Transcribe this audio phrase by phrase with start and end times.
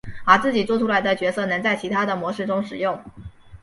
[0.25, 2.99] 而自己作出来的角色能在其他的模式中使用。